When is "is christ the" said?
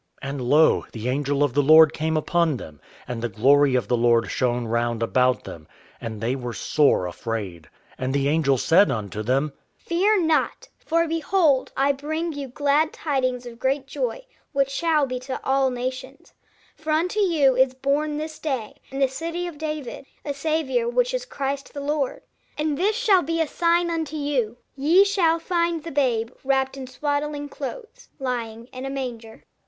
21.13-21.79